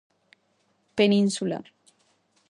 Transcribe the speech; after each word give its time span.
Península. 0.97 1.57